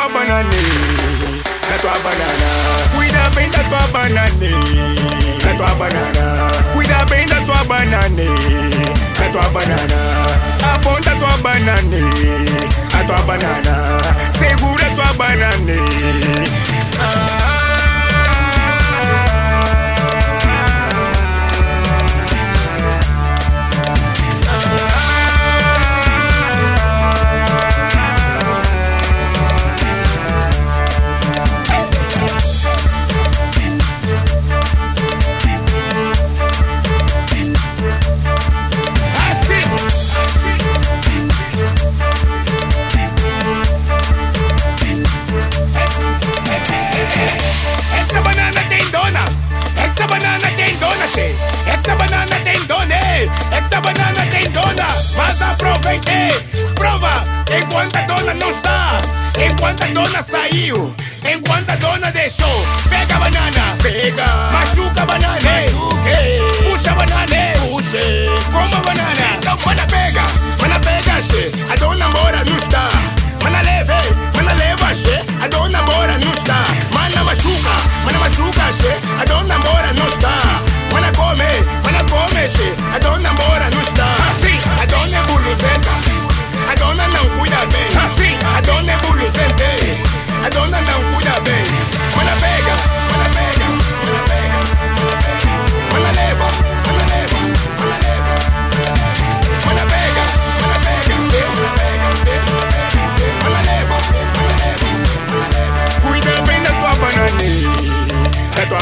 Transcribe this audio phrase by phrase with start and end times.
[0.00, 0.50] da tua banana.
[2.94, 4.30] Cuida bem da tua banana,
[5.44, 6.50] da tua banana.
[6.72, 8.24] Cuida bem da tua banana,
[9.18, 9.98] da tua banana.
[10.72, 11.98] Aponta tua banana,
[12.94, 14.00] a tua banana.
[14.38, 15.89] Segura tua banana.
[51.12, 54.86] Essa banana tem dona, essa banana tem dona.
[55.16, 56.30] Mas aproveitei,
[56.76, 59.02] prova, enquanto a dona não está,
[59.44, 60.94] enquanto a dona saiu,
[61.24, 62.64] enquanto a dona deixou.
[62.88, 65.39] Pega a banana, pega, machuca a banana,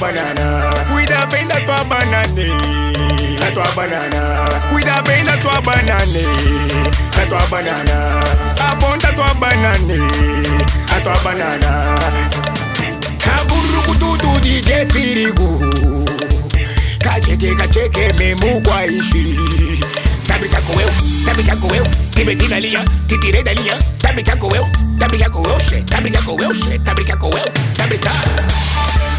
[0.00, 0.70] banana.
[0.88, 2.24] Cuida bem da tua banana,
[3.38, 4.48] da tua banana.
[4.70, 6.02] Cuida bem da tua banana,
[7.14, 8.20] da tua banana.
[8.58, 9.94] Aponta tua banana,
[10.96, 11.94] a tua banana.
[13.18, 15.60] Kaburu tudo DJ Sirigu.
[16.98, 19.36] Cacheke, cacheke, mesmo guaixi.
[20.26, 20.88] Tá brincar com eu?
[21.26, 21.84] Tá brincar com eu?
[22.12, 23.78] Te meti na linha, te tirei da linha.
[23.98, 24.66] Tá brincar com eu?
[24.98, 25.82] Tá brincar com eu, che?
[25.82, 26.50] Tá brincar com eu?
[26.84, 27.44] Tá brincar com eu?
[27.76, 29.09] Tá brincar?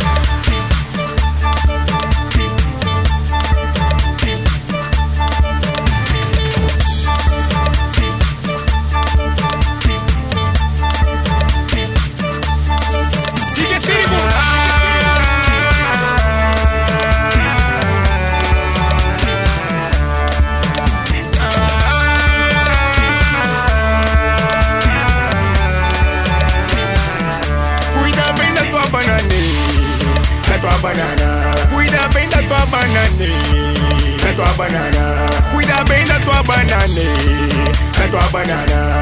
[33.22, 35.28] Banana, da tua banana.
[35.52, 36.86] Cuida bem da tua banana,
[37.98, 39.02] da tua banana.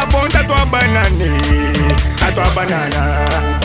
[0.00, 1.26] Aponta tua banana,
[2.26, 3.59] a tua banana.